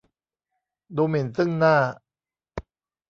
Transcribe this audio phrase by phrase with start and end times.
[0.95, 1.75] ดูหมิ่นซึ่งหน้า